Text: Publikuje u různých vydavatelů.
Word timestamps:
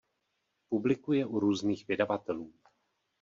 Publikuje 0.69 1.25
u 1.25 1.39
různých 1.39 1.87
vydavatelů. 1.87 2.53